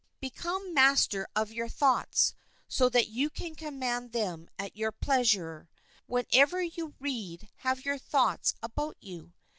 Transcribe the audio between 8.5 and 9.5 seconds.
about you.